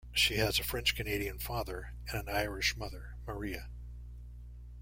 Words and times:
She 0.13 0.37
has 0.37 0.57
a 0.59 0.63
French-Canadian 0.63 1.37
father 1.37 1.93
and 2.09 2.19
an 2.27 2.35
Irish 2.35 2.75
mother, 2.75 3.13
Maria. 3.27 3.69